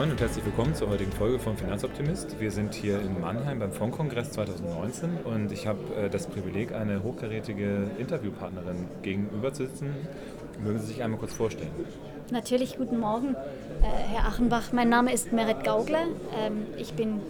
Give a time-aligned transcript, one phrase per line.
[0.00, 2.40] Moin und herzlich willkommen zur heutigen Folge von Finanzoptimist.
[2.40, 7.02] Wir sind hier in Mannheim beim Fondkongress 2019 und ich habe äh, das Privileg, eine
[7.02, 9.94] hochkarätige Interviewpartnerin gegenüber zu sitzen.
[10.64, 11.68] Mögen Sie sich einmal kurz vorstellen?
[12.30, 14.72] Natürlich, guten Morgen, äh, Herr Achenbach.
[14.72, 16.06] Mein Name ist Merit Gaugler.
[16.34, 17.20] Ähm, ich bin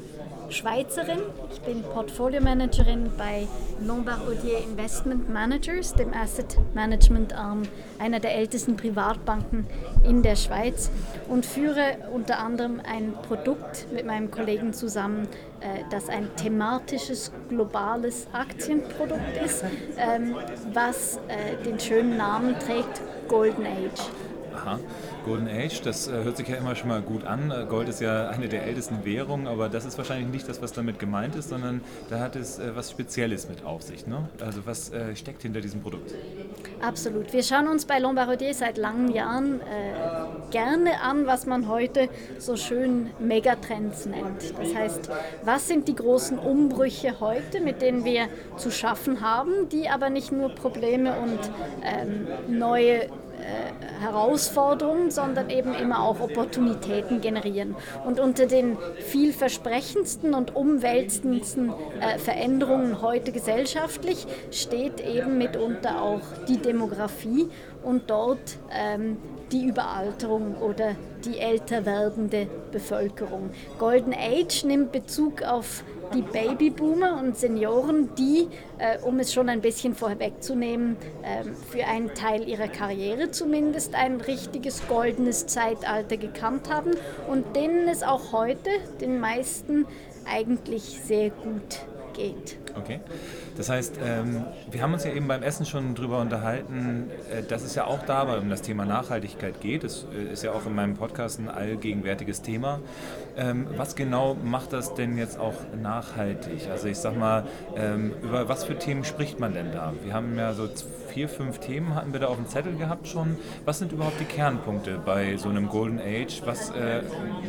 [0.51, 1.21] Schweizerin.
[1.53, 3.47] Ich bin Portfolio Managerin bei
[3.81, 7.63] Lombard Odier Investment Managers, dem Asset Management Arm
[7.99, 9.67] einer der ältesten Privatbanken
[10.05, 10.91] in der Schweiz
[11.29, 15.29] und führe unter anderem ein Produkt mit meinem Kollegen zusammen,
[15.61, 19.65] äh, das ein thematisches globales Aktienprodukt ist,
[19.99, 20.35] ähm,
[20.73, 24.11] was äh, den schönen Namen trägt Golden Age.
[24.61, 24.79] Aha.
[25.25, 27.51] Golden Age, das äh, hört sich ja immer schon mal gut an.
[27.51, 30.73] Äh, Gold ist ja eine der ältesten Währungen, aber das ist wahrscheinlich nicht das, was
[30.73, 34.07] damit gemeint ist, sondern da hat es äh, was Spezielles mit auf sich.
[34.07, 34.29] Ne?
[34.41, 36.15] Also was äh, steckt hinter diesem Produkt?
[36.83, 37.33] Absolut.
[37.33, 39.65] Wir schauen uns bei Lombardier seit langen Jahren äh,
[40.51, 44.59] gerne an, was man heute so schön Megatrends nennt.
[44.59, 45.11] Das heißt,
[45.45, 50.33] was sind die großen Umbrüche heute, mit denen wir zu schaffen haben, die aber nicht
[50.33, 51.39] nur Probleme und
[51.83, 53.09] ähm, neue
[53.41, 57.75] äh, Herausforderungen, sondern eben immer auch Opportunitäten generieren.
[58.05, 66.59] Und unter den vielversprechendsten und umwälzendsten äh, Veränderungen heute gesellschaftlich steht eben mitunter auch die
[66.59, 67.49] Demografie
[67.83, 69.17] und dort ähm,
[69.53, 70.95] die Überalterung oder
[71.25, 73.51] die älter werdende Bevölkerung.
[73.79, 75.83] Golden Age nimmt Bezug auf
[76.15, 78.49] die Babyboomer und Senioren, die,
[78.79, 84.21] äh, um es schon ein bisschen vorwegzunehmen, äh, für einen Teil ihrer Karriere zumindest ein
[84.21, 86.93] richtiges goldenes Zeitalter gekannt haben
[87.29, 88.71] und denen es auch heute
[89.01, 89.87] den meisten
[90.27, 92.57] eigentlich sehr gut geht.
[92.77, 93.01] Okay.
[93.57, 97.63] Das heißt, ähm, wir haben uns ja eben beim Essen schon darüber unterhalten, äh, dass
[97.63, 99.85] es ja auch dabei um das Thema Nachhaltigkeit geht.
[99.85, 102.81] Das äh, ist ja auch in meinem Podcast ein allgegenwärtiges Thema.
[103.37, 106.69] Ähm, was genau macht das denn jetzt auch nachhaltig?
[106.71, 109.93] Also ich sag mal, ähm, über was für Themen spricht man denn da?
[110.05, 110.69] Wir haben ja so
[111.09, 113.37] vier, fünf Themen hatten wir da auf dem Zettel gehabt schon.
[113.65, 116.43] Was sind überhaupt die Kernpunkte bei so einem Golden Age?
[116.45, 117.03] Was äh,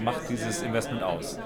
[0.04, 1.40] macht dieses Investment aus?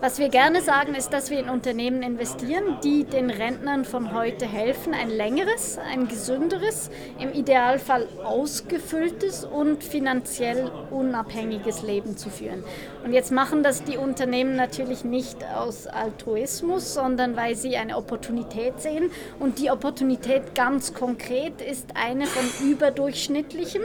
[0.00, 4.46] Was wir gerne sagen, ist, dass wir in Unternehmen investieren, die den Rentnern von heute
[4.46, 6.88] helfen, ein längeres, ein gesünderes,
[7.18, 12.62] im Idealfall ausgefülltes und finanziell unabhängiges Leben zu führen.
[13.04, 18.80] Und jetzt machen das die Unternehmen natürlich nicht aus Altruismus, sondern weil sie eine Opportunität
[18.80, 19.10] sehen.
[19.40, 23.82] Und die Opportunität ganz konkret ist eine von überdurchschnittlichem,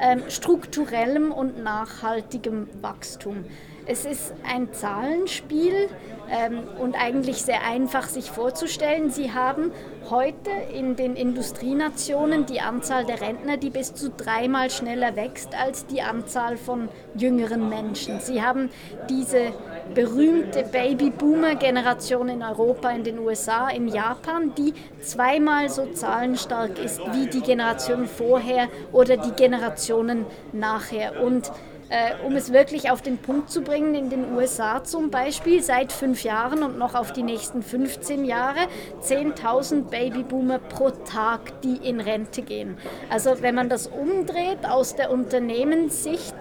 [0.00, 3.44] ähm, strukturellem und nachhaltigem Wachstum.
[3.86, 5.88] Es ist ein Zahlenspiel
[6.30, 9.10] ähm, und eigentlich sehr einfach sich vorzustellen.
[9.10, 9.72] Sie haben
[10.08, 15.84] heute in den Industrienationen die Anzahl der Rentner, die bis zu dreimal schneller wächst als
[15.86, 18.20] die Anzahl von jüngeren Menschen.
[18.20, 18.70] Sie haben
[19.10, 19.52] diese
[19.94, 27.26] berühmte Baby-Boomer-Generation in Europa, in den USA, in Japan, die zweimal so zahlenstark ist wie
[27.26, 31.22] die Generation vorher oder die Generationen nachher.
[31.22, 31.52] Und
[31.94, 35.92] äh, um es wirklich auf den Punkt zu bringen, in den USA zum Beispiel seit
[35.92, 38.58] fünf Jahren und noch auf die nächsten 15 Jahre
[39.00, 42.76] 10.000 Babyboomer pro Tag, die in Rente gehen.
[43.10, 46.34] Also wenn man das umdreht aus der Unternehmenssicht,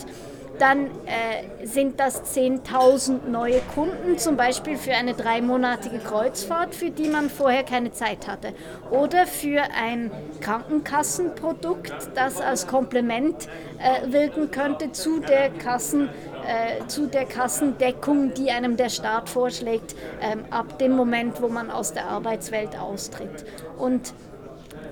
[0.59, 7.09] dann äh, sind das 10.000 neue Kunden, zum Beispiel für eine dreimonatige Kreuzfahrt, für die
[7.09, 8.53] man vorher keine Zeit hatte.
[8.91, 13.47] Oder für ein Krankenkassenprodukt, das als Komplement
[13.79, 16.09] äh, wirken könnte zu der, Kassen,
[16.45, 21.71] äh, zu der Kassendeckung, die einem der Staat vorschlägt, ähm, ab dem Moment, wo man
[21.71, 23.45] aus der Arbeitswelt austritt.
[23.77, 24.13] Und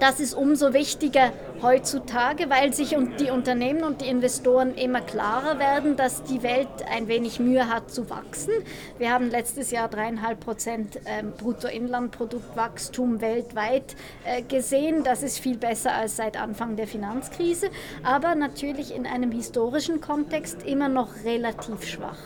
[0.02, 1.32] das ist umso wichtiger
[1.62, 7.08] heutzutage, weil sich die Unternehmen und die Investoren immer klarer werden, dass die Welt ein
[7.08, 8.52] wenig Mühe hat zu wachsen.
[8.98, 15.04] Wir haben letztes Jahr dreieinhalb Prozent ähm, Bruttoinlandproduktwachstum weltweit äh, gesehen.
[15.04, 17.70] Das ist viel besser als seit Anfang der Finanzkrise,
[18.02, 22.18] aber natürlich in einem historischen Kontext immer noch relativ schwach.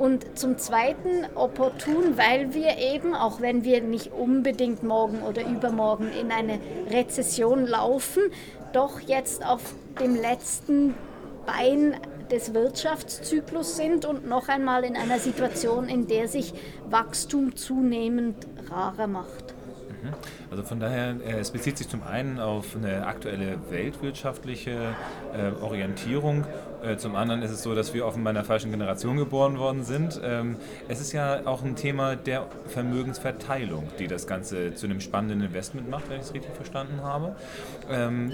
[0.00, 6.10] Und zum Zweiten opportun, weil wir eben, auch wenn wir nicht unbedingt morgen oder übermorgen
[6.18, 6.58] in eine
[6.88, 8.22] Rezession laufen,
[8.72, 9.60] doch jetzt auf
[10.00, 10.94] dem letzten
[11.44, 12.00] Bein
[12.30, 16.54] des Wirtschaftszyklus sind und noch einmal in einer Situation, in der sich
[16.88, 19.49] Wachstum zunehmend rarer macht.
[20.02, 20.14] Mhm.
[20.50, 24.94] Also von daher, äh, es bezieht sich zum einen auf eine aktuelle weltwirtschaftliche
[25.34, 26.44] äh, Orientierung.
[26.82, 29.84] Äh, zum anderen ist es so, dass wir offenbar in der falschen Generation geboren worden
[29.84, 30.20] sind.
[30.22, 30.56] Ähm,
[30.88, 35.90] es ist ja auch ein Thema der Vermögensverteilung, die das Ganze zu einem spannenden Investment
[35.90, 37.36] macht, wenn ich es richtig verstanden habe.
[37.90, 38.32] Ähm,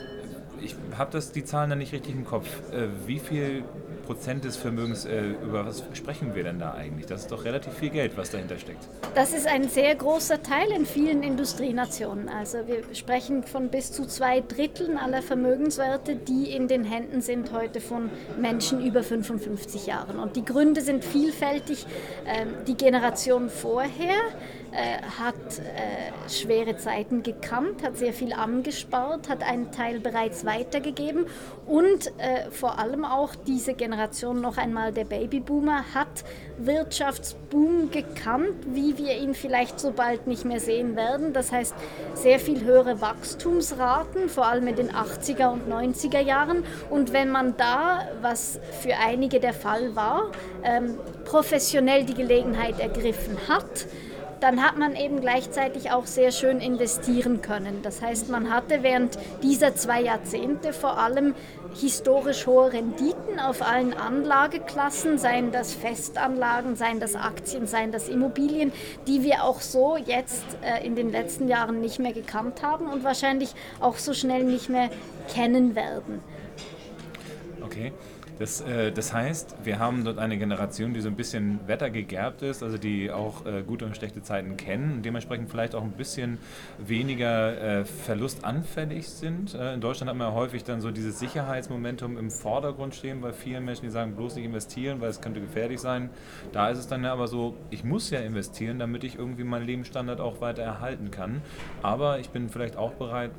[0.61, 2.47] ich habe die Zahlen dann nicht richtig im Kopf.
[2.73, 3.65] Äh, wie viel
[4.07, 7.07] Prozent des Vermögens, äh, über was sprechen wir denn da eigentlich?
[7.07, 8.89] Das ist doch relativ viel Geld, was dahinter steckt.
[9.15, 12.29] Das ist ein sehr großer Teil in vielen Industrienationen.
[12.29, 17.53] Also wir sprechen von bis zu zwei Dritteln aller Vermögenswerte, die in den Händen sind
[17.53, 18.09] heute von
[18.41, 20.21] Menschen über 55 Jahren.
[20.21, 21.85] Und die Gründe sind vielfältig.
[22.27, 24.15] Ähm, die Generation vorher
[24.77, 31.27] äh, hat äh, schwere Zeiten gekannt, hat sehr viel angespart, hat einen Teil bereits weitergegeben
[31.67, 36.25] und äh, vor allem auch diese Generation noch einmal der Babyboomer hat
[36.59, 41.33] Wirtschaftsboom gekannt, wie wir ihn vielleicht so bald nicht mehr sehen werden.
[41.33, 41.75] Das heißt
[42.15, 46.65] sehr viel höhere Wachstumsraten, vor allem in den 80er und 90er Jahren.
[46.91, 50.31] Und wenn man da, was für einige der Fall war,
[50.63, 53.87] ähm, professionell die Gelegenheit ergriffen hat,
[54.41, 57.81] dann hat man eben gleichzeitig auch sehr schön investieren können.
[57.83, 61.35] Das heißt, man hatte während dieser zwei Jahrzehnte vor allem
[61.75, 68.73] historisch hohe Renditen auf allen Anlageklassen, seien das Festanlagen, seien das Aktien, seien das Immobilien,
[69.07, 73.05] die wir auch so jetzt äh, in den letzten Jahren nicht mehr gekannt haben und
[73.05, 73.51] wahrscheinlich
[73.81, 74.91] auch so schnell nicht mehr
[75.33, 76.21] kennen werden.
[77.65, 77.93] Okay.
[78.39, 82.63] Das, äh, das heißt, wir haben dort eine Generation, die so ein bisschen wettergegerbt ist,
[82.63, 86.39] also die auch äh, gute und schlechte Zeiten kennen und dementsprechend vielleicht auch ein bisschen
[86.79, 89.55] weniger äh, verlustanfällig sind.
[89.55, 93.33] Äh, in Deutschland hat man ja häufig dann so dieses Sicherheitsmomentum im Vordergrund stehen bei
[93.33, 96.11] vielen Menschen, die sagen, bloß nicht investieren, weil es könnte gefährlich sein.
[96.53, 99.67] Da ist es dann ja aber so, ich muss ja investieren, damit ich irgendwie meinen
[99.67, 101.41] Lebensstandard auch weiter erhalten kann.
[101.83, 103.31] Aber ich bin vielleicht auch bereit,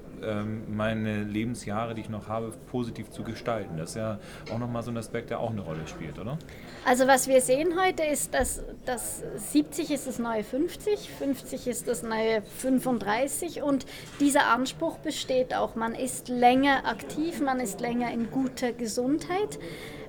[0.68, 3.78] meine Lebensjahre, die ich noch habe, positiv zu gestalten.
[3.78, 4.20] Das ist ja
[4.54, 6.38] auch nochmal so ein Aspekt, der auch eine Rolle spielt, oder?
[6.86, 11.88] Also was wir sehen heute ist, dass, dass 70 ist das neue 50, 50 ist
[11.88, 13.86] das neue 35 und
[14.20, 15.76] dieser Anspruch besteht auch.
[15.76, 19.60] Man ist länger aktiv, man ist länger in guter Gesundheit.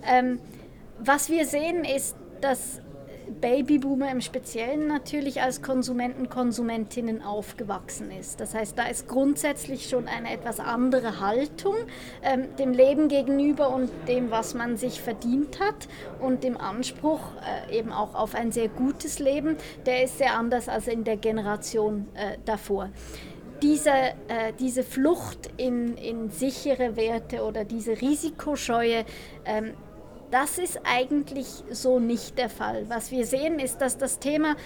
[0.05, 0.41] Ähm,
[0.99, 2.81] was wir sehen ist, dass
[3.41, 8.41] Babyboomer im Speziellen natürlich als Konsumenten, Konsumentinnen aufgewachsen ist.
[8.41, 11.75] Das heißt, da ist grundsätzlich schon eine etwas andere Haltung
[12.23, 15.89] ähm, dem Leben gegenüber und dem, was man sich verdient hat
[16.21, 17.21] und dem Anspruch
[17.69, 21.17] äh, eben auch auf ein sehr gutes Leben, der ist sehr anders als in der
[21.17, 22.91] Generation äh, davor
[23.63, 29.05] diese, äh, diese Flucht in, in sichere Werte oder diese Risikoscheue,
[29.45, 29.75] ähm,
[30.31, 32.89] das ist eigentlich so nicht der Fall.
[32.89, 34.57] Was wir sehen, ist, dass das Thema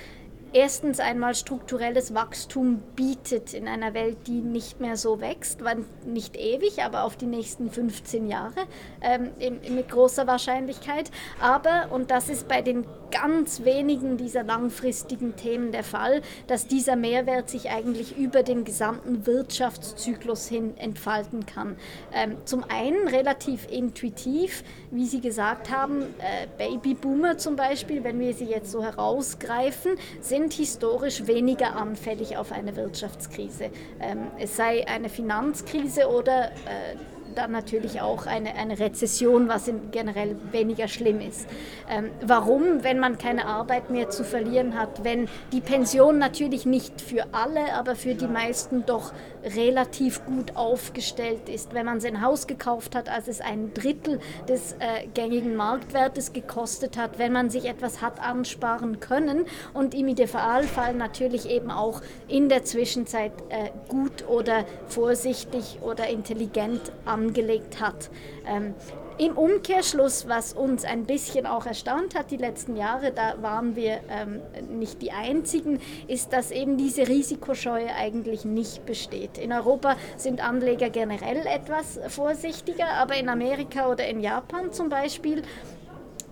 [0.52, 5.60] erstens einmal strukturelles Wachstum bietet in einer Welt, die nicht mehr so wächst,
[6.04, 8.66] nicht ewig, aber auf die nächsten 15 Jahre
[9.00, 9.30] ähm,
[9.70, 11.10] mit großer Wahrscheinlichkeit.
[11.40, 16.96] Aber, und das ist bei den ganz wenigen dieser langfristigen Themen der Fall, dass dieser
[16.96, 21.76] Mehrwert sich eigentlich über den gesamten Wirtschaftszyklus hin entfalten kann.
[22.12, 28.34] Ähm, zum einen relativ intuitiv, wie Sie gesagt haben, äh, Babyboomer zum Beispiel, wenn wir
[28.34, 33.70] sie jetzt so herausgreifen, sind historisch weniger anfällig auf eine Wirtschaftskrise.
[34.00, 36.96] Ähm, es sei eine Finanzkrise oder äh,
[37.32, 41.48] dann natürlich auch eine, eine Rezession, was generell weniger schlimm ist.
[41.88, 47.00] Ähm, warum, wenn man keine Arbeit mehr zu verlieren hat, wenn die Pension natürlich nicht
[47.00, 49.12] für alle, aber für die meisten doch
[49.44, 54.72] relativ gut aufgestellt ist, wenn man sein Haus gekauft hat, als es ein Drittel des
[54.74, 60.94] äh, gängigen Marktwertes gekostet hat, wenn man sich etwas hat ansparen können und im Idealfall
[60.94, 68.10] natürlich eben auch in der Zwischenzeit äh, gut oder vorsichtig oder intelligent an angelegt hat.
[68.46, 68.74] Ähm,
[69.18, 74.00] Im Umkehrschluss, was uns ein bisschen auch erstaunt hat die letzten Jahre, da waren wir
[74.08, 74.40] ähm,
[74.78, 79.38] nicht die Einzigen, ist, dass eben diese Risikoscheue eigentlich nicht besteht.
[79.38, 85.42] In Europa sind Anleger generell etwas vorsichtiger, aber in Amerika oder in Japan zum Beispiel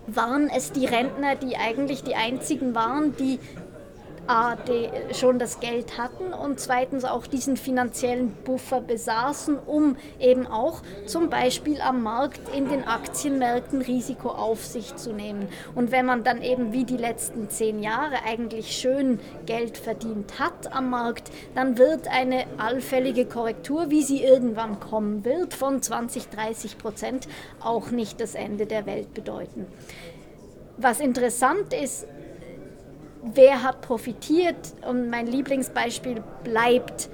[0.07, 3.39] waren es die Rentner, die eigentlich die einzigen waren, die
[4.67, 10.81] Die schon das Geld hatten und zweitens auch diesen finanziellen Buffer besaßen, um eben auch
[11.05, 15.49] zum Beispiel am Markt in den Aktienmärkten Risiko auf sich zu nehmen.
[15.75, 20.73] Und wenn man dann eben wie die letzten zehn Jahre eigentlich schön Geld verdient hat
[20.73, 26.77] am Markt, dann wird eine allfällige Korrektur, wie sie irgendwann kommen wird, von 20, 30
[26.77, 27.27] Prozent
[27.59, 29.65] auch nicht das Ende der Welt bedeuten.
[30.77, 32.07] Was interessant ist,
[33.23, 34.73] wer hat profitiert?
[34.87, 37.09] Und mein Lieblingsbeispiel bleibt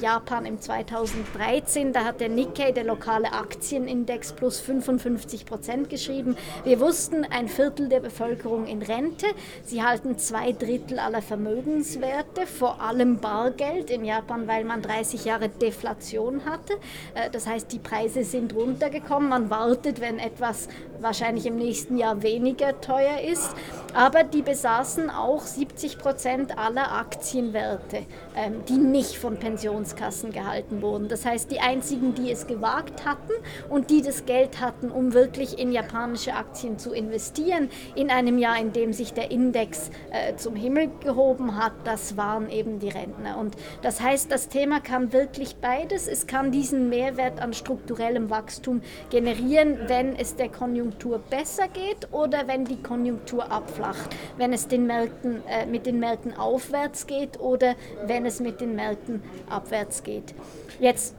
[0.00, 1.92] Japan im 2013.
[1.92, 6.36] Da hat der Nikkei, der lokale Aktienindex, plus 55 Prozent geschrieben.
[6.64, 9.26] Wir wussten, ein Viertel der Bevölkerung in Rente.
[9.64, 15.48] Sie halten zwei Drittel aller Vermögenswerte, vor allem Bargeld in Japan, weil man 30 Jahre
[15.48, 16.74] Deflation hatte.
[17.14, 19.28] Äh, das heißt, die Preise sind runtergekommen.
[19.28, 20.68] Man wartet, wenn etwas
[21.00, 23.50] wahrscheinlich im nächsten Jahr weniger teuer ist.
[23.94, 28.04] Aber die besaßen auch 70 Prozent aller Aktienwerte,
[28.36, 31.08] ähm, die nicht von Pensionskassen gehalten wurden.
[31.08, 33.32] Das heißt, die einzigen, die es gewagt hatten
[33.68, 38.60] und die das Geld hatten, um wirklich in japanische Aktien zu investieren, in einem Jahr,
[38.60, 43.36] in dem sich der Index äh, zum Himmel gehoben hat, das waren eben die Rentner.
[43.36, 46.06] Und das heißt, das Thema kann wirklich beides.
[46.06, 52.46] Es kann diesen Mehrwert an strukturellem Wachstum generieren, wenn es der Konjunktur besser geht oder
[52.46, 57.74] wenn die Konjunktur abflacht, wenn es den Märkten, äh, mit den Märkten aufwärts geht oder
[58.06, 59.20] wenn es mit den Märkten
[59.50, 60.34] abwärts geht.
[60.80, 61.14] Jetzt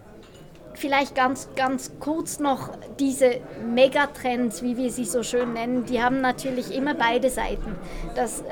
[0.80, 2.70] vielleicht ganz, ganz kurz noch
[3.00, 7.76] diese Megatrends, wie wir sie so schön nennen, die haben natürlich immer beide Seiten.
[8.16, 8.44] Das äh,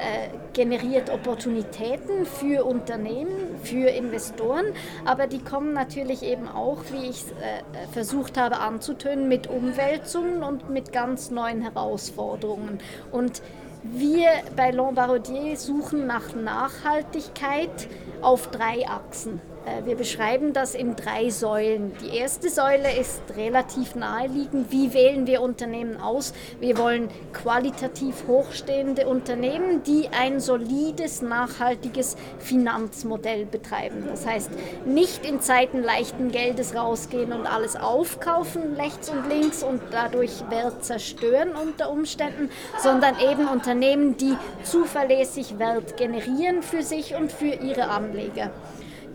[0.53, 4.65] generiert Opportunitäten für Unternehmen, für Investoren,
[5.05, 10.43] aber die kommen natürlich eben auch, wie ich es äh, versucht habe anzutönen, mit Umwälzungen
[10.43, 12.79] und mit ganz neuen Herausforderungen.
[13.11, 13.41] Und
[13.83, 17.87] wir bei Lombardier suchen nach Nachhaltigkeit
[18.21, 19.39] auf drei Achsen.
[19.67, 21.91] Äh, wir beschreiben das in drei Säulen.
[22.01, 24.71] Die erste Säule ist relativ naheliegend.
[24.71, 26.33] Wie wählen wir Unternehmen aus?
[26.59, 34.05] Wir wollen qualitativ hochstehende Unternehmen, die ein solides, nachhaltiges Finanzmodell betreiben.
[34.07, 34.51] Das heißt,
[34.85, 40.85] nicht in Zeiten leichten Geldes rausgehen und alles aufkaufen, rechts und links und dadurch Wert
[40.85, 47.89] zerstören unter Umständen, sondern eben Unternehmen, die zuverlässig Wert generieren für sich und für ihre
[47.89, 48.51] Anleger.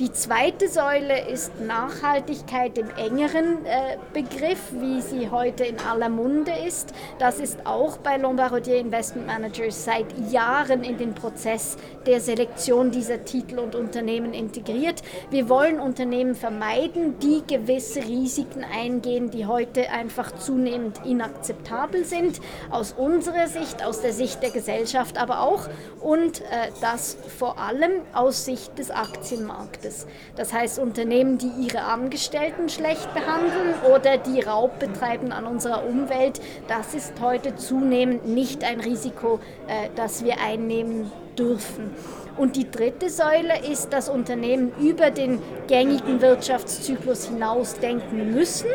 [0.03, 6.51] Die zweite Säule ist Nachhaltigkeit im engeren äh, Begriff, wie sie heute in aller Munde
[6.67, 6.93] ist.
[7.21, 13.25] Das ist auch bei Lombardier Investment Managers seit Jahren in den Prozess der Selektion dieser
[13.25, 15.03] Titel und Unternehmen integriert.
[15.31, 22.41] Wir wollen Unternehmen vermeiden, die gewisse Risiken eingehen, die heute einfach zunehmend inakzeptabel sind,
[22.71, 25.69] aus unserer Sicht, aus der Sicht der Gesellschaft aber auch
[26.01, 29.92] und äh, das vor allem aus Sicht des Aktienmarktes.
[29.93, 30.07] Marktes.
[30.37, 36.41] Das heißt Unternehmen, die ihre Angestellten schlecht behandeln oder die Raub betreiben an unserer Umwelt,
[36.69, 41.91] das ist heute zunehmend nicht ein Risiko, äh, das wir einnehmen dürfen.
[42.37, 48.69] Und die dritte Säule ist, dass Unternehmen über den gängigen Wirtschaftszyklus hinaus denken müssen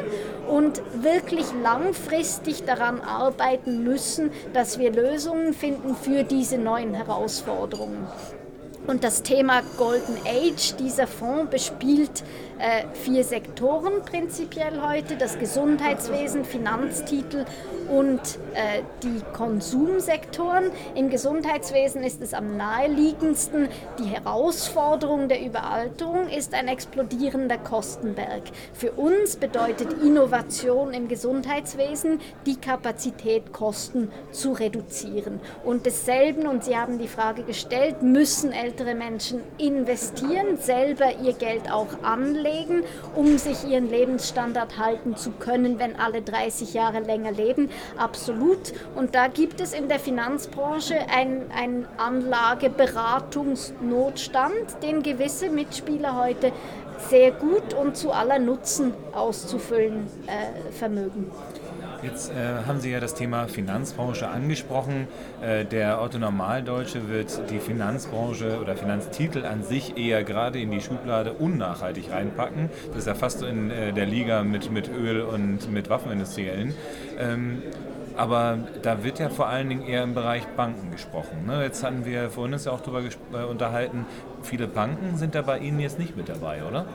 [0.47, 8.07] und wirklich langfristig daran arbeiten müssen, dass wir Lösungen finden für diese neuen Herausforderungen.
[8.87, 12.23] Und das Thema Golden Age, dieser Fonds bespielt
[12.59, 17.45] äh, vier Sektoren prinzipiell heute, das Gesundheitswesen, Finanztitel
[17.89, 18.19] und
[18.53, 20.71] äh, die Konsumsektoren.
[20.95, 28.43] Im Gesundheitswesen ist es am naheliegendsten, die Herausforderung der Überalterung ist ein explodierender Kostenberg.
[28.73, 35.39] Für uns bedeutet Innovation im Gesundheitswesen, die Kapazität, Kosten zu reduzieren.
[35.63, 41.71] Und desselben, und Sie haben die Frage gestellt, müssen ältere Menschen investieren, selber ihr Geld
[41.71, 42.83] auch anlegen anlegen,
[43.15, 47.69] um sich ihren Lebensstandard halten zu können, wenn alle 30 Jahre länger leben.
[47.97, 48.73] Absolut.
[48.95, 56.51] Und da gibt es in der Finanzbranche einen Anlageberatungsnotstand, den gewisse Mitspieler heute
[57.09, 61.29] sehr gut und zu aller Nutzen auszufüllen äh, vermögen.
[62.03, 65.07] Jetzt äh, haben Sie ja das Thema Finanzbranche angesprochen.
[65.41, 70.81] Äh, der Otto Normaldeutsche wird die Finanzbranche oder Finanztitel an sich eher gerade in die
[70.81, 72.69] Schublade unnachhaltig reinpacken.
[72.89, 76.75] Das ist ja fast so in äh, der Liga mit, mit Öl und mit Waffenindustriellen.
[77.17, 77.63] Ähm,
[78.15, 81.45] aber da wird ja vor allen Dingen eher im Bereich Banken gesprochen.
[81.45, 81.63] Ne?
[81.63, 84.05] Jetzt hatten wir vorhin uns ja auch darüber äh, unterhalten,
[84.41, 86.85] viele Banken sind da bei Ihnen jetzt nicht mit dabei, oder?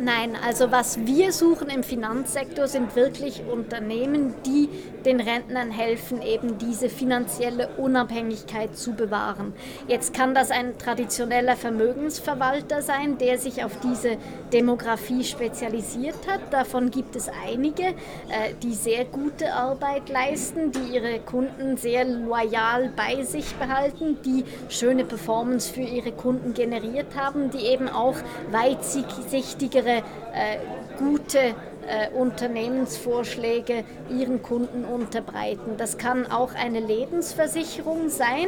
[0.00, 4.68] Nein, also was wir suchen im Finanzsektor sind wirklich Unternehmen, die
[5.04, 9.52] den Rentnern helfen, eben diese finanzielle Unabhängigkeit zu bewahren.
[9.88, 14.16] Jetzt kann das ein traditioneller Vermögensverwalter sein, der sich auf diese
[14.52, 16.40] Demografie spezialisiert hat.
[16.50, 22.90] Davon gibt es einige, äh, die sehr gute Arbeit leisten, die ihre Kunden sehr loyal
[22.94, 28.16] bei sich behalten, die schöne Performance für ihre Kunden generiert haben, die eben auch
[28.50, 29.98] weitsichtigere
[30.32, 30.58] äh,
[30.98, 31.54] gute
[31.88, 35.76] äh, Unternehmensvorschläge ihren Kunden unterbreiten.
[35.76, 38.46] Das kann auch eine Lebensversicherung sein,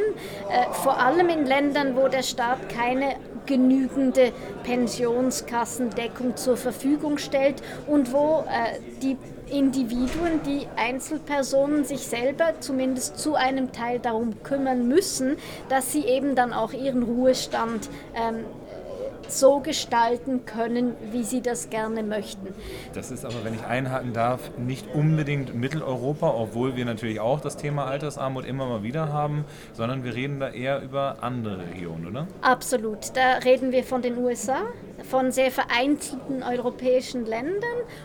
[0.49, 3.15] äh, vor allem in Ländern, wo der Staat keine
[3.45, 4.31] genügende
[4.63, 9.17] Pensionskassendeckung zur Verfügung stellt und wo äh, die
[9.49, 15.37] Individuen, die Einzelpersonen sich selber zumindest zu einem Teil darum kümmern müssen,
[15.69, 18.45] dass sie eben dann auch ihren Ruhestand ähm,
[19.31, 22.53] so gestalten können, wie sie das gerne möchten.
[22.93, 27.57] Das ist aber, wenn ich einhaken darf, nicht unbedingt Mitteleuropa, obwohl wir natürlich auch das
[27.57, 32.27] Thema Altersarmut immer mal wieder haben, sondern wir reden da eher über andere Regionen, oder?
[32.41, 33.15] Absolut.
[33.15, 34.61] Da reden wir von den USA,
[35.09, 37.61] von sehr vereinzelten europäischen Ländern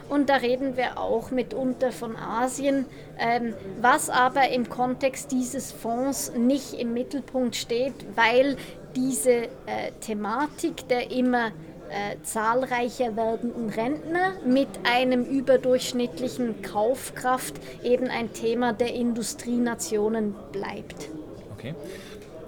[0.08, 2.86] und da reden wir auch mitunter von Asien,
[3.18, 8.56] ähm, was aber im Kontext dieses Fonds nicht im Mittelpunkt steht, weil
[8.96, 9.32] diese
[9.66, 11.52] äh, Thematik der immer
[11.92, 21.10] äh, zahlreicher werdenden Rentner mit einem überdurchschnittlichen Kaufkraft eben ein Thema der Industrienationen bleibt.
[21.56, 21.74] Okay.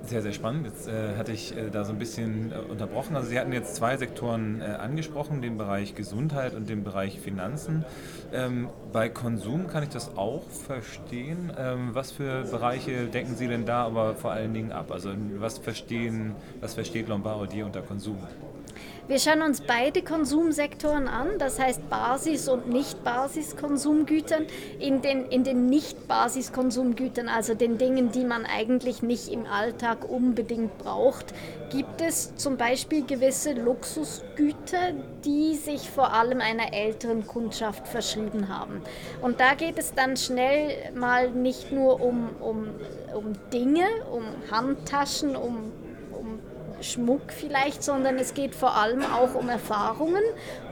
[0.06, 0.66] Sehr, sehr spannend.
[0.66, 3.16] Jetzt äh, hatte ich äh, da so ein bisschen äh, unterbrochen.
[3.16, 7.87] Also Sie hatten jetzt zwei Sektoren äh, angesprochen, den Bereich Gesundheit und den Bereich Finanzen.
[8.32, 11.50] Ähm, bei Konsum kann ich das auch verstehen.
[11.56, 14.90] Ähm, was für Bereiche denken Sie denn da aber vor allen Dingen ab?
[14.92, 18.18] Also was, verstehen, was versteht Lombardi unter Konsum?
[19.06, 24.46] Wir schauen uns beide Konsumsektoren an, das heißt Basis- und Nicht-Basis-Konsumgütern.
[24.78, 30.78] In den, in den Nicht-Basis-Konsumgütern, also den Dingen, die man eigentlich nicht im Alltag unbedingt
[30.78, 31.34] braucht,
[31.70, 38.80] gibt es zum Beispiel gewisse Luxusgüter, die sich vor allem einer älteren Kundschaft verschrieben haben.
[39.20, 42.70] Und da geht es dann schnell mal nicht nur um, um,
[43.14, 45.73] um Dinge, um Handtaschen, um
[46.85, 50.23] Schmuck vielleicht, sondern es geht vor allem auch um Erfahrungen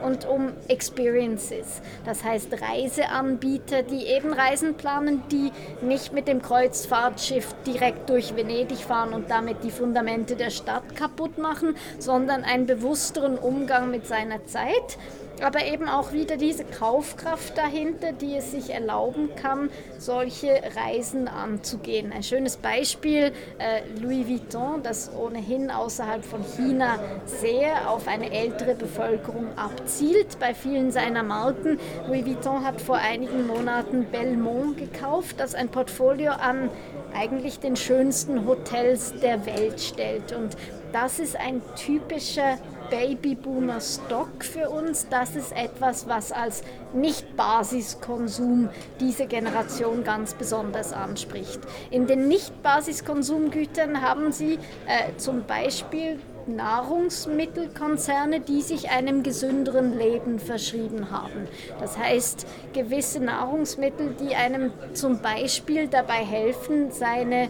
[0.03, 1.81] und um Experiences.
[2.05, 5.51] Das heißt Reiseanbieter, die eben Reisen planen, die
[5.81, 11.37] nicht mit dem Kreuzfahrtschiff direkt durch Venedig fahren und damit die Fundamente der Stadt kaputt
[11.37, 14.97] machen, sondern einen bewussteren Umgang mit seiner Zeit
[15.43, 22.11] aber eben auch wieder diese Kaufkraft dahinter, die es sich erlauben kann, solche Reisen anzugehen.
[22.11, 28.75] Ein schönes Beispiel, äh, Louis Vuitton, das ohnehin außerhalb von China sehr auf eine ältere
[28.75, 31.79] Bevölkerung abzielt bei vielen seiner Marken.
[32.07, 36.69] Louis Vuitton hat vor einigen Monaten Belmont gekauft, das ein Portfolio an
[37.13, 40.31] eigentlich den schönsten Hotels der Welt stellt.
[40.33, 40.57] Und
[40.91, 42.57] das ist ein typischer
[42.93, 45.07] Babyboomer-Stock für uns.
[45.09, 46.61] Das ist etwas, was als
[46.93, 51.59] Nicht-Basiskonsum diese Generation ganz besonders anspricht.
[51.89, 61.09] In den Nicht-Basiskonsumgütern haben Sie äh, zum Beispiel Nahrungsmittelkonzerne, die sich einem gesünderen Leben verschrieben
[61.09, 61.47] haben.
[61.79, 67.47] Das heißt, gewisse Nahrungsmittel, die einem zum Beispiel dabei helfen, seine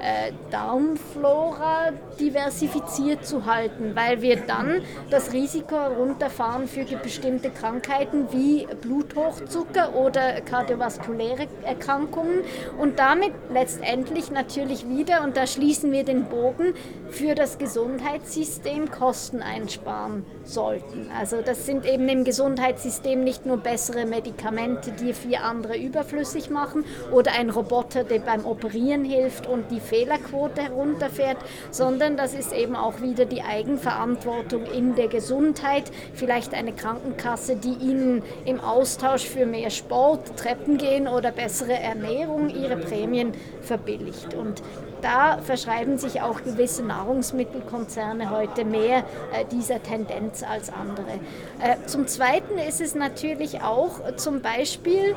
[0.00, 8.66] äh, Darmflora diversifiziert zu halten, weil wir dann das Risiko runterfahren für bestimmte Krankheiten wie
[8.80, 12.40] Bluthochdrucker oder kardiovaskuläre Erkrankungen
[12.78, 16.74] und damit letztendlich natürlich wieder, und da schließen wir den Bogen,
[17.10, 21.08] für das Gesundheitssystem Kosten einsparen sollten.
[21.18, 26.84] Also das sind eben im Gesundheitssystem nicht nur bessere Medikamente, die vier andere überflüssig machen
[27.12, 31.36] oder ein Roboter, der beim Operieren hilft und die Fehlerquote herunterfährt,
[31.70, 37.74] sondern das ist eben auch wieder die Eigenverantwortung in der Gesundheit, vielleicht eine Krankenkasse, die
[37.74, 44.34] Ihnen im Austausch für mehr Sport, Treppen gehen oder bessere Ernährung ihre Prämien verbilligt.
[44.34, 44.62] Und
[45.02, 48.98] da verschreiben sich auch gewisse Nahrungsmittelkonzerne heute mehr
[49.32, 51.20] äh, dieser Tendenz als andere.
[51.60, 55.14] Äh, zum Zweiten ist es natürlich auch zum Beispiel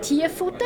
[0.00, 0.64] Tierfutter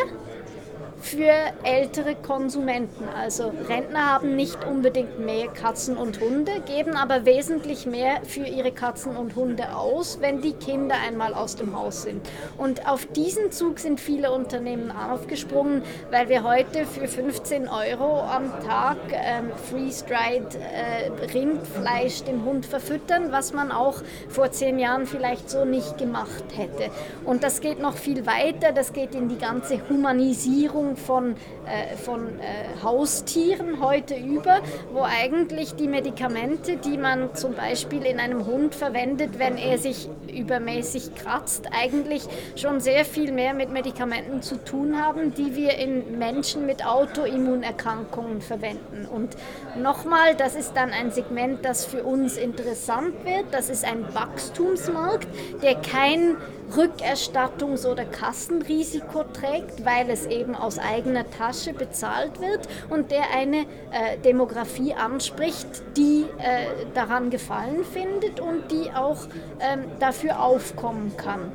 [1.01, 1.33] für
[1.63, 3.09] ältere Konsumenten.
[3.09, 8.73] Also Rentner haben nicht unbedingt mehr Katzen und Hunde, geben aber wesentlich mehr für ihre
[8.73, 12.29] Katzen und Hunde aus, wenn die Kinder einmal aus dem Haus sind.
[12.57, 18.51] Und auf diesen Zug sind viele Unternehmen aufgesprungen, weil wir heute für 15 Euro am
[18.67, 25.49] Tag ähm, freeze-dried äh, Rindfleisch dem Hund verfüttern, was man auch vor zehn Jahren vielleicht
[25.51, 26.91] so nicht gemacht hätte.
[27.25, 32.39] Und das geht noch viel weiter, das geht in die ganze Humanisierung von, äh, von
[32.41, 34.61] äh, Haustieren heute über,
[34.93, 40.09] wo eigentlich die Medikamente, die man zum Beispiel in einem Hund verwendet, wenn er sich
[40.33, 42.23] übermäßig kratzt, eigentlich
[42.57, 48.41] schon sehr viel mehr mit Medikamenten zu tun haben, die wir in Menschen mit Autoimmunerkrankungen
[48.41, 49.07] verwenden.
[49.07, 49.37] Und
[49.77, 53.47] nochmal, das ist dann ein Segment, das für uns interessant wird.
[53.51, 55.29] Das ist ein Wachstumsmarkt,
[55.63, 56.37] der kein
[56.75, 63.59] Rückerstattungs- oder Kassenrisiko trägt, weil es eben aus eigener Tasche bezahlt wird und der eine
[63.91, 69.27] äh, Demografie anspricht, die äh, daran gefallen findet und die auch
[69.61, 71.53] ähm, dafür aufkommen kann.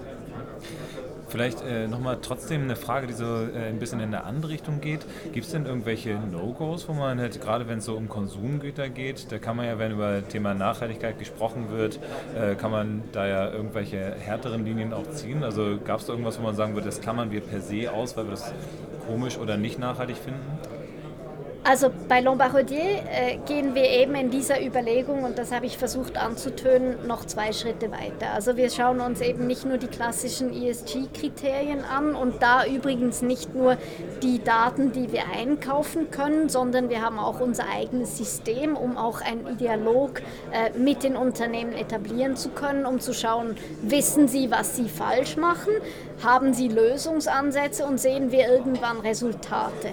[1.33, 4.81] Vielleicht äh, nochmal trotzdem eine Frage, die so äh, ein bisschen in eine andere Richtung
[4.81, 4.99] geht.
[5.33, 9.31] Gibt es denn irgendwelche No-Gos, wo man halt, gerade wenn es so um Konsumgüter geht,
[9.31, 11.99] da kann man ja, wenn über Thema Nachhaltigkeit gesprochen wird,
[12.39, 15.43] äh, kann man da ja irgendwelche härteren Linien auch ziehen?
[15.43, 18.15] Also gab es da irgendwas, wo man sagen würde, das klammern wir per se aus,
[18.15, 18.53] weil wir das
[19.07, 20.39] komisch oder nicht nachhaltig finden?
[21.65, 26.17] Also bei Lombardier äh, gehen wir eben in dieser Überlegung, und das habe ich versucht
[26.17, 28.31] anzutönen, noch zwei Schritte weiter.
[28.33, 33.55] Also wir schauen uns eben nicht nur die klassischen ESG-Kriterien an und da übrigens nicht
[33.55, 33.77] nur
[34.21, 39.21] die Daten, die wir einkaufen können, sondern wir haben auch unser eigenes System, um auch
[39.21, 40.19] einen Dialog
[40.51, 45.37] äh, mit den Unternehmen etablieren zu können, um zu schauen, wissen sie, was sie falsch
[45.37, 45.71] machen,
[46.21, 49.91] haben sie Lösungsansätze und sehen wir irgendwann Resultate.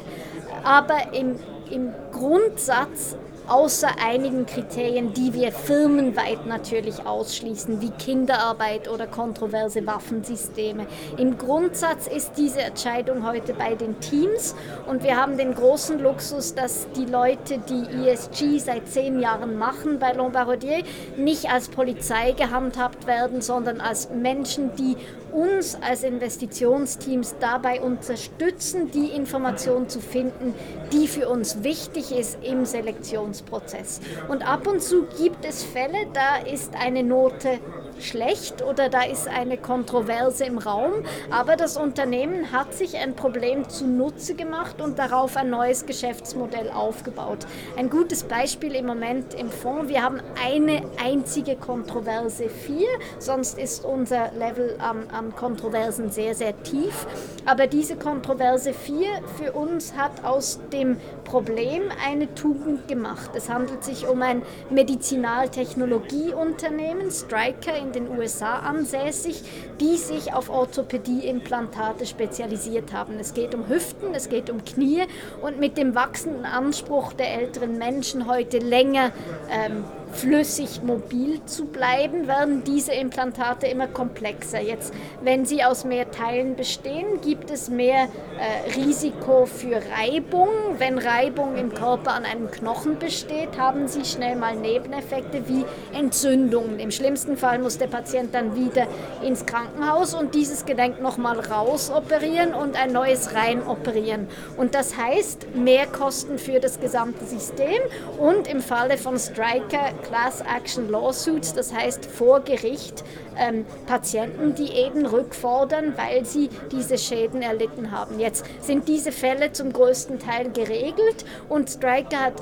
[0.64, 1.36] Aber im
[1.70, 3.16] im Grundsatz
[3.50, 10.86] außer einigen Kriterien, die wir firmenweit natürlich ausschließen, wie Kinderarbeit oder kontroverse Waffensysteme.
[11.16, 14.54] Im Grundsatz ist diese Entscheidung heute bei den Teams
[14.86, 19.98] und wir haben den großen Luxus, dass die Leute, die ESG seit zehn Jahren machen
[19.98, 20.84] bei Lombardier,
[21.16, 24.96] nicht als Polizei gehandhabt werden, sondern als Menschen, die
[25.32, 30.54] uns als Investitionsteams dabei unterstützen, die Information zu finden,
[30.92, 34.00] die für uns wichtig ist im Selektionsprozess.
[34.28, 37.58] Und ab und zu gibt es Fälle, da ist eine Note
[38.00, 40.92] schlecht oder da ist eine Kontroverse im Raum,
[41.30, 47.46] aber das Unternehmen hat sich ein Problem zunutze gemacht und darauf ein neues Geschäftsmodell aufgebaut.
[47.76, 52.86] Ein gutes Beispiel im Moment im Fonds, wir haben eine einzige Kontroverse 4,
[53.18, 57.06] sonst ist unser Level an, an Kontroversen sehr, sehr tief,
[57.46, 59.08] aber diese Kontroverse 4
[59.38, 63.30] für uns hat aus dem Problem eine Tugend gemacht.
[63.34, 69.42] Es handelt sich um ein Medizinaltechnologieunternehmen, Stryker in den USA ansässig,
[69.80, 73.18] die sich auf Orthopädieimplantate spezialisiert haben.
[73.18, 75.02] Es geht um Hüften, es geht um Knie
[75.42, 79.12] und mit dem wachsenden Anspruch der älteren Menschen heute länger
[79.50, 84.60] ähm, flüssig mobil zu bleiben, werden diese Implantate immer komplexer.
[84.60, 84.92] Jetzt,
[85.22, 90.48] wenn sie aus mehr Teilen bestehen, gibt es mehr äh, Risiko für Reibung.
[90.78, 95.64] Wenn Reibung im Körper an einem Knochen besteht, haben sie schnell mal Nebeneffekte wie
[95.96, 96.78] Entzündungen.
[96.78, 98.86] Im schlimmsten Fall muss der Patient dann wieder
[99.22, 104.28] ins Krankenhaus und dieses Gelenk nochmal rausoperieren und ein neues rein operieren.
[104.56, 107.80] Und das heißt mehr Kosten für das gesamte System
[108.18, 113.04] und im Falle von Striker Class Action Lawsuits, das heißt vor Gericht
[113.38, 118.18] ähm, Patienten, die eben rückfordern, weil sie diese Schäden erlitten haben.
[118.18, 122.34] Jetzt sind diese Fälle zum größten Teil geregelt und Stryker hat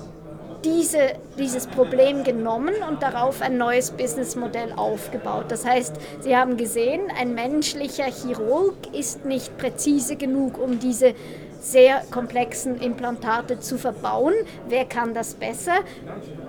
[0.65, 5.47] diese, dieses Problem genommen und darauf ein neues Businessmodell aufgebaut.
[5.49, 11.15] Das heißt, Sie haben gesehen, ein menschlicher Chirurg ist nicht präzise genug, um diese
[11.61, 14.35] sehr komplexen Implantate zu verbauen.
[14.69, 15.79] Wer kann das besser?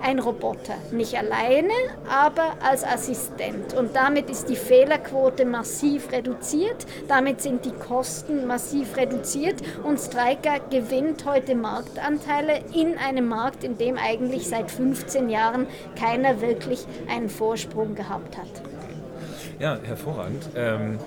[0.00, 0.74] Ein Roboter.
[0.92, 1.72] Nicht alleine,
[2.08, 3.74] aber als Assistent.
[3.74, 6.86] Und damit ist die Fehlerquote massiv reduziert.
[7.08, 9.62] Damit sind die Kosten massiv reduziert.
[9.82, 15.66] Und Stryker gewinnt heute Marktanteile in einem Markt, in dem eigentlich seit 15 Jahren
[15.98, 18.62] keiner wirklich einen Vorsprung gehabt hat.
[19.58, 20.48] Ja, hervorragend.
[20.56, 20.98] Ähm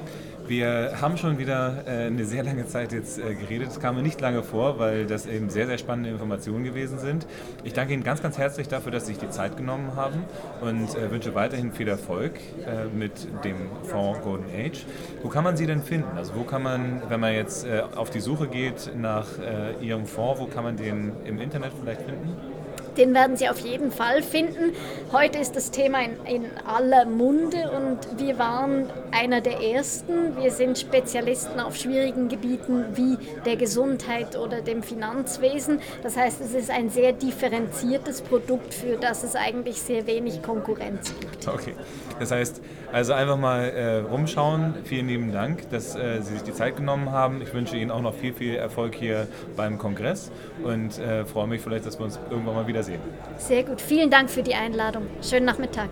[0.48, 3.70] wir haben schon wieder äh, eine sehr lange Zeit jetzt äh, geredet.
[3.70, 7.26] Es kam mir nicht lange vor, weil das eben sehr, sehr spannende Informationen gewesen sind.
[7.64, 10.26] Ich danke Ihnen ganz, ganz herzlich dafür, dass Sie sich die Zeit genommen haben
[10.62, 12.34] und äh, wünsche weiterhin viel Erfolg
[12.94, 14.86] mit dem Fonds Golden Age.
[15.22, 16.18] Wo kann man Sie denn finden?
[16.18, 19.28] Also wo kann man, wenn man jetzt auf die Suche geht nach
[19.82, 22.38] Ihrem Fonds, wo kann man den im Internet vielleicht finden?
[22.98, 24.76] Den werden Sie auf jeden Fall finden.
[25.12, 30.36] Heute ist das Thema in, in, aller Munde und wir waren einer der Ersten.
[30.38, 35.80] Wir sind Spezialisten auf schwierigen Gebieten wie der Gesundheit oder dem Finanzwesen.
[36.04, 41.14] Das heißt, es ist ein sehr differenziertes Produkt, für das es eigentlich sehr wenig Konkurrenz
[41.20, 41.48] gibt.
[41.48, 41.74] Okay,
[42.20, 44.76] das heißt, also einfach mal äh, rumschauen.
[44.84, 47.42] Vielen lieben Dank, dass äh, Sie sich die Zeit genommen haben.
[47.42, 49.28] Ich wünsche Ihnen auch noch viel, viel Erfolg hier
[49.58, 50.32] beim Kongress
[50.64, 53.02] und äh, freue mich vielleicht, dass wir uns irgendwann mal wiedersehen.
[53.38, 53.82] Sehr gut.
[53.82, 55.08] Vielen Dank für die Einladung.
[55.22, 55.90] Schönen Nachmittag.